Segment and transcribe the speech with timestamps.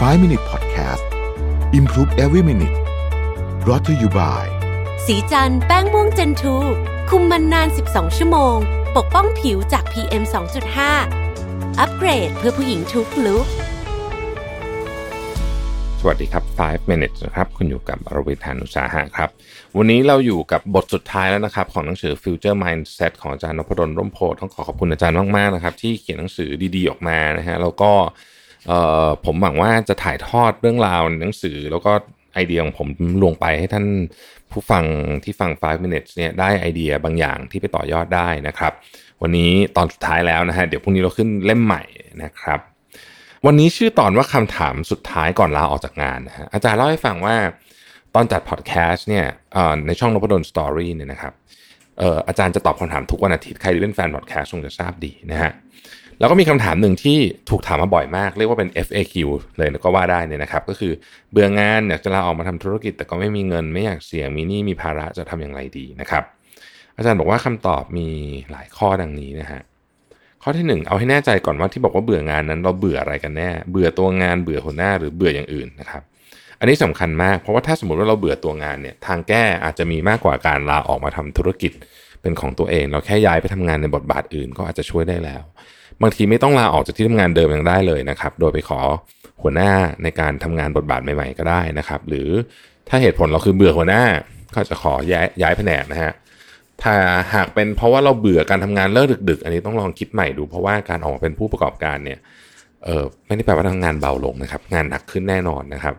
[0.00, 1.04] 5 Minute Podcast
[1.72, 2.76] Improve Every Minute
[3.64, 4.44] brought to you by
[5.06, 6.56] สีจันแป้งม่วงเจนทู
[7.10, 8.56] คุมมันนาน 12 ชั่วโมง
[8.96, 10.22] ปกป้องผิวจาก PM
[11.00, 13.46] 2.5 อัปเกรดเพื่อผู้หญิงทุกลุก
[16.00, 19.28] สวัสดีครับ 5 minutes นะครับ คุณอยู่กับอรวิทานุสาหะครับ
[19.76, 28.34] วันนี้เราอยู่กับบทสุดท้ายแล้วนะครับ ของหนังสือ Future Mindset ของอาจารย์นพดลร่มโพธิ์ต้องขอขอบคุณอาจารย์มาก ๆ นะครับ ที่เขียนหนังสือดี ๆ ออกมานะฮะ แล้วก็เอ่อ
[29.24, 31.92] ผมหวังว่าจะถ่ายทอดเรื่องราวในหนังสือ แล้วก็
[32.34, 32.88] ไอเดียของผม
[33.24, 33.86] ลงไปให้ท่าน
[34.52, 34.84] ผู้ฟัง
[35.24, 38.72] ที่ฟัง 5 minutes เนี่ยได้ไอเดียบางอย่างที่ไปต่อยอดได้นะครับ
[39.22, 41.82] วันนี้ตอนสุดท้ายแล้วนะฮะเดี๋ยวพรุ่งนี้เราขึ้นเล่มใหม่
[42.24, 42.60] นะครับ
[43.46, 47.36] วันนี้ชื่อตอนว่าคำถามสุดท้ายก่อนลาออกจากงานนะฮะอาจารย์เล่าให้ฟังว่า
[48.14, 49.26] ตอนจัดพอดแคสต์เนี่ย
[49.86, 51.32] ในช่องนพดลสตอรี่เนี่ยนะครับ
[52.28, 55.52] อาจารย์จะตอบคำถามทุกวันอาทิตย์ใครที่เป็นแฟนพอดแคสต์คงจะทราบดีนะฮะ
[56.18, 57.18] แล้วก็มีคำถามหนึ่งที่
[57.50, 59.14] ถูกถามมาบ่อยมาก เรียกว่าเป็น FAQ
[59.56, 60.92] เลยก็ว่าได้เนี่ยนะครับ ก็คือ
[61.32, 66.24] เบื่องานอยากจะลาออกมาทำธุรกิจ แต่ก็ไม่มีเงินไม่อยากเสี่ยงมีหนี้มีภาระจะทำอย่างไรดีนะครับ
[66.96, 68.08] อาจารย์บอกว่าคำตอบมี
[68.50, 69.60] หลายข้อดังนี้นะฮะ
[70.42, 76.02] ข้อที่หนึ่งเอาให้แน่ใจก่อนว่าที่บอกว่าเบื่องานนั้น เราเบื่ออะไรกันแน่ เบื่อตัวงานเบื่อหัวหน้าหรือเบื่ออย่างอื่นนะครับ
[76.58, 81.72] อันนี้สำคัญมากเพราะว่าถ้าสมมติว่าเราเบื่อตัวงานเนี่ยทางแก้อาจจะมีมากกว่าการลาออกมาทำธุรกิจ
[82.22, 85.42] เป็นของตัวเอง เราแค่ย้ายไปทำงานในบทบาทอื่น ก็อาจจะช่วยได้แล้ว
[86.02, 88.80] บางทีไม่ต้องลาออกจากที่ทำงานเดิมยังได้เลยนะครับ โดยไปขอ
[89.42, 92.28] หัวหน้าในการทำงานบทบาทใหม่ๆก็ได้นะครับ หรือ
[92.88, 94.04] ถ้าเหตุผลเราคือเบื่อหัวหน้า
[94.54, 96.12] ก็จะขอย้ายย้ายแผนกนะฮะ
[96.82, 96.94] ถ้า
[97.34, 102.18] หากเป็นเพราะว่าเราเบื่อการทำงานเลิกดึก ๆ อันนี้ต้องลองคิดใหม่ดู เพราะว่าการออกมาเป็นผู้ประกอบการเนี่ย
[102.84, 105.94] เออไม่ได้แปลว่าทำงานเบาลงนะครับ งานหนักขึ้นแน่นอนนะครับ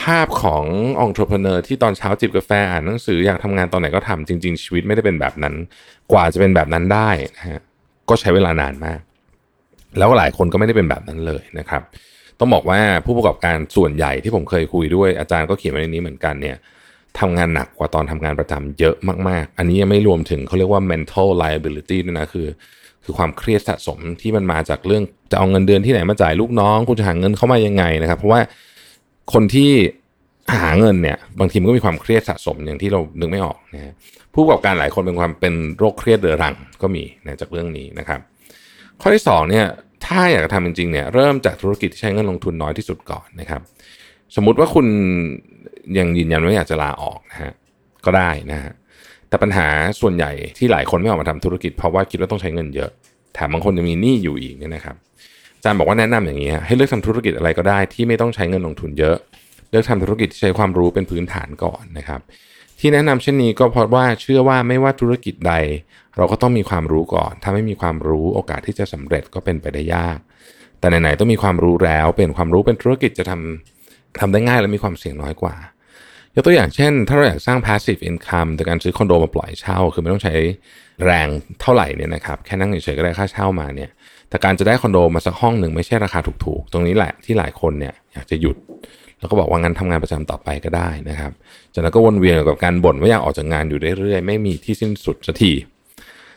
[0.00, 0.64] ภาพของ
[1.00, 5.54] องค์ประกอบที่ตอนเช้าจิบกาแฟอ่านหนังสืออยากทำงานตอนไหนก็ทำจริง ๆ ชีวิตไม่ได้เป็นแบบนั้น
[6.12, 7.60] กว่าจะเป็นแบบนั้นได้นะฮะ
[8.10, 9.00] ก็ใช้เวลานานมาก
[9.98, 11.82] แล้วหลายคนก็ไม่ได้เป็นแบบนั้นเลยนะครับ
[12.38, 16.56] ต้องบอกว่าผู้ประกอบการส่วนใหญ่ที่ผมเคยคุยด้วยอาจารย์ก็เขียนไว้ในนี้เหมือนกันเนี่ย
[17.18, 18.96] ทำงานหนักกว่าตอนทำงานประจำเยอะ
[19.28, 22.46] มาก ๆ อันนี้ยังไม่รวมถึงเขาเรียกว่า mental liability ด้วยนะคือ
[23.04, 28.40] คือความเครียดสะสมที่มันมาจากเรื่องจะเอาเงินเดือนที่ไหนมาจ่ายลูกน้อง คุณจะหาเงินเข้ามายังไงนะครับ เพราะว่า
[29.32, 29.70] คนที่
[30.54, 33.92] หาเงินเนี่ยบางทีมันก็มีความเครียดสะสมอย่างที่เรานึกไม่ออกนะฮะ
[34.34, 38.20] ผู้ประกอบการหลายคนเป็นความเป็นโรคเครียดเรื้อรังก็มีนะจากเรื่องนี้นะครับ
[39.00, 39.66] ข้อที่สองเนี่ย
[40.06, 43.60] ถ้าอยากจะทำจริงๆเนี่ยเริ่มจากธุรกิจที่ใช้เงินลงทุนน้อยที่สุดก่อนนะครับ
[44.36, 44.86] สมมุติว่าคุณ
[45.98, 47.52] ยังยืนยันว่าอยากจะลาออกนะฮะ
[48.04, 48.72] ก็ได้นะฮะ
[49.28, 49.66] แต่ปัญหา
[50.00, 52.90] ส่วนใหญ่ที่หลายคนไม่ออกมาทำธุรกิจ เพราะว่าคิดว่าต้องใช้เงินเยอะ
[53.34, 54.96] แถมบางคนยังมีหนี้อยู่อีกเนี่ยนะครับ
[55.56, 59.16] อาจารย์บอกว่าแนะนำอย่างนี้ให้เลือกทำธุรกิจอะไรก็ได้ที่ไม่ต้องใช้เงินลงทุนเยอะ
[59.70, 62.20] เลือกทำธุรกิจที่ใช้ความรู้เป็นพื้นฐานก่อนนะครับ
[62.78, 65.54] ที่แนะนำเช่นนี้ก็เพราะว่าเชื่อว่าไม่ว่าธุรกิจใด
[66.16, 70.18] เราก็ต้องมีความรู้ก่อน ถ้าไม่มีความรู้โอกาสที่จะสำเร็จก็เป็นไปได้ยาก
[70.78, 75.56] แต่ไหนๆต้องมีความรู้แล้ว เป็นความรู้เป็นธุรกิจจะทำทำได้ง่ายและมีความเสี่ยงน้อยกว่า
[76.34, 80.34] ยกตัวอย่างเช่น ถ้าเราอยากสร้าง passive income โดยการซื้อคอนโดมาปล่อยเช่า คือไม่ต้องใช้
[81.04, 81.28] แรง
[81.60, 83.90] เท่าไหร่เนี่ยนะครับแค่นั่งเฉยๆก็ได้ค่าเช่ามาเนี่ย
[84.28, 88.56] แต่การจะได้คอนโดมาสักห้องหนึ่งไม่ใช่ราคาถูกๆ ตรงนี้แหละที่หลายคนเนี่ยอยากจะหยุด
[89.18, 91.32] แล้วก็บอกว่างั้นทำงานประจำต่อไปก็ได้นะครับ
[91.74, 95.52] จากนั้นก็วนเวียนกับการบ่นว่าอยากออกจากงานอยู่เรื่อยๆ ไม่มีที่สิ้นสุดสักที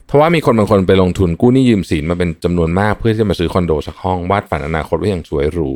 [0.08, 5.72] เพราะว่ามีคนบางคนไปลงทุนกู้หนี้ยืมสินมาเป็นจำนวนมากเพื่อที่จะมาซื้อคอนโดสักห้องวาดฝันอนาคตไว้อย่างสวยหรู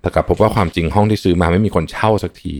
[0.00, 2.54] แต่กลับพบว่าความจริงห้องที่ซื้อมาไม่มีคนเช่าสักที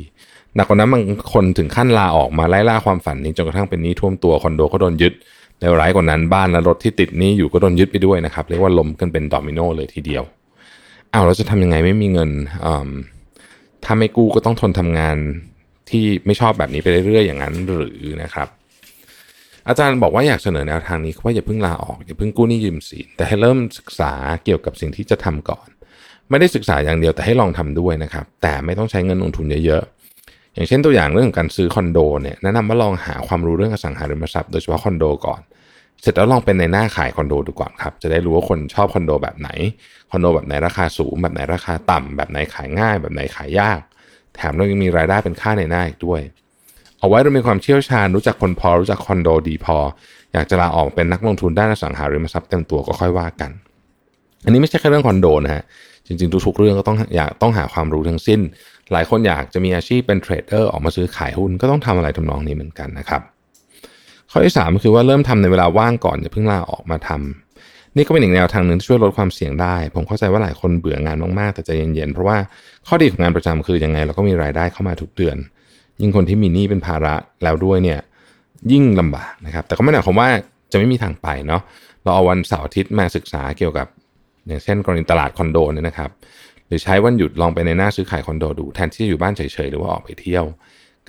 [0.55, 5.13] หนักกว่านั้นบางคนถึงขั้นลาออกมาไล่ล่าความฝันนี้จนกระทั่งเป็นหนี้ท่วมตัวคอนโดก็โดนยึด
[5.61, 10.23] แล้วร้ายกว่านั้นบ้านและรถที่ติดหนี้อยู่ก็โดนยึดไปด้วยนะครับเรียกว่าล้มกันเป็นดอมิโนเลยทีเดียว
[11.13, 12.31] อ้าวเราจะทำยังไงไม่มีเงิน
[13.87, 15.17] ถ้าไม่กู้ก็ต้องทนทำงาน
[15.91, 18.49] ที่ไม่ชอบแบบนี้ไปเรื่อยๆอย่างนั้นหรือนะครับ
[19.69, 24.13] อาจารย์บอกว่าอยากเสนอแนวทางนี้ว่าอย่าเพิ่งลาออกอย่าเพิ่งกู้หนี้ยืมสินแต่ให้เริ่มศึกษา
[24.45, 25.69] เกี่ยวกับสิ่งที่จะทำก่อน
[26.31, 35.41] ไม่ได้ศึกษาอย่างเดียวแต่ให้ลองทำด้วยนะครับ แต่ไม่ต้องใช้เงินลงทุนเยอะๆอย่างเช่นตัวอย่างเรื่องของการซื้อคอนโดเนี่ยแนะนำว่าลองหาความรู้เรื่องอสังหาริมทรัพย์โดยเฉพาะคอนโดก่อน
[36.01, 39.49] เสร็จแล้วลองเป็นในหน้าขายคอนโดดูก่อนครับ จะได้รู้ว่าคนชอบคอนโดแบบไหน
[40.11, 43.81] คอนโดแบบไหนราคาสูง แบบไหนราคาต่ำแบบไหนขายง่าย แบบไหนขายยาก
[44.35, 46.21] แถมเรายังมีรายได้เป็นค่าในหน้าอีกด้วย
[46.99, 49.77] เอาไว้เรามีความเชี่ยวชาญรู้จักคนพอรู้จักคอนโดดีพอ
[50.33, 53.51] อยากจะลาออกเป็นนักลงทุนด้านอสังหาริมทรัพย์เต็มตัวก็ค่อยว่ากัน
[54.45, 55.63] อันนี้ไม่ใช่แค่เรื่องคอนโดนะฮะ
[56.07, 58.41] จริงๆทุกๆเรื่องก็ต้องอยากต้องหาความรู้ทั้งสิ้น
[58.93, 63.23] หลายคนอยากจะมีอาชีพเป็นเทรดเดอร์ออกมาซื้อขายหุ้นก็ต้องทำอะไรทำนองนี้เหมือนกันนะครับ
[64.31, 72.39] ข้อที่3คือว่าเริ่มทำในเวลาว่างก่อนอย่าเพิ่งลาออกมาทำนี่ก็เป็นอีกแนวทางหนึ่งที่ช่วยลดความเสี่ยงได้ ผมเข้าใจว่าหลายคนเบื่องานมากๆแต่ใจเย็นๆเพราะว่า
[72.89, 75.37] ข้อดีของงานประจำคือยังไงเราก็มีรายได้เข้ามาทุกเดือน
[76.01, 78.01] ยิ่งคนที่มีหนี้เป็นภาระแล้วด้วยเนี่ย
[78.73, 80.29] ยิ่งลำบากนะครับ แต่ก็ไม่หมายความว่า
[80.73, 81.63] จะไม่มีทางไปเนาะ
[82.03, 83.87] เราเอาวันเสาร์อาทิตย์มาศึกษาเกี่ยวกับ
[84.47, 86.11] อย่างเช่นกรณีตลาดคอนโดเนี่ยนะครับ
[86.67, 90.45] หรือใช้วันหยุดลองไปในหน้าซื้อขายคอนโดดูแทนที่จะอยู่บ้านเฉยๆหรือว่าออกไปเที่ยว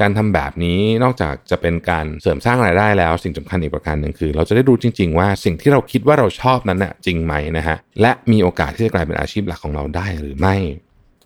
[0.02, 10.56] การทำแบบนี้นอกจากจะเป็นการเสริมสร้างรายได้แล้ว สิ่งสำคัญอีกประการหนึ่งคือ เราจะได้รู้จริง ๆ ว่าสิ่งที่เราคิดว่าเราชอบนั้นน่ะจริงไหมนะฮะและมีโอกาสที่จะกลายเป็นอาชีพหลักของเราได้หรือไม่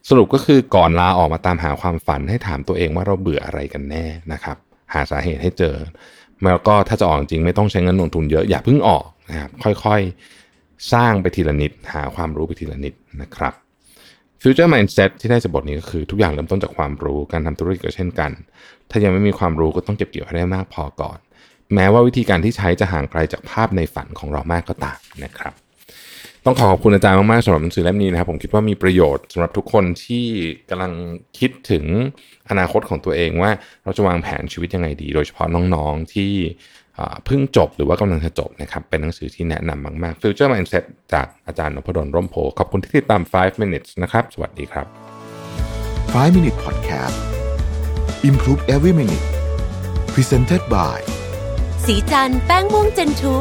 [0.10, 4.58] สรุปก็คือก่อนลาออกมาตามหาความฝันให้ถามตัวเองว่าเราเบื่ออะไรกันแน่นะครับ
[4.94, 5.76] หาสาเหตุให้เจอ
[6.44, 13.54] แล้วก็ถ้าจะออกจริงไม่ต้องใช้เงินลงทุนเยอะอย่าเพิ่งออกนะครับค่อยๆสร้างไปทีละนิดหาความรู้ไปทีละนิดนะครับ
[14.42, 18.32] Future Mindset ที่ได้จากบทนี้ก็คือทุกอย่างเริ่มต้นจากความรู้การทำธุรกิจก็เช่นกัน
[18.90, 21.18] ถ้ายังไม่มีความรู้ก็ต้องเก็บเกี่ยวให้ได้มากพอก่อน
[21.74, 25.54] แม้ว่าวิธีการที่ใช้จะห่างไกลจากภาพในฝันของเรามากก็ตามนะครับ
[26.46, 30.26] ต้องขอขอบคุณอาจารย์มากๆสำหรับหนังสือเล่มนี้นะครับ ผมคิดว่ามีประโยชน์สำหรับทุกคนที่
[30.70, 30.92] กำลัง
[31.40, 31.86] คิดถึง
[32.50, 33.52] อนาคตของตัวเองว่า
[33.84, 36.32] เราจะวางแผนชีวิตยังไงดี โดยเฉพาะน้องๆที่
[37.26, 40.84] เพิ่งจบหรือว่ากำลังจะจบนะครับเป็นหนังสือที่แนะนำมากๆ Future Mindset
[41.14, 44.86] จากอาจารย์นพดลร่มโพขอบคุณที่ติดตาม 5 minutes นะครับ สวัสดีครับ
[46.16, 47.18] 5 Minute Podcast
[48.30, 49.28] Improve Every Minute
[50.14, 50.98] Presented by
[51.86, 53.36] สีจันแป้งม่วงเจนทู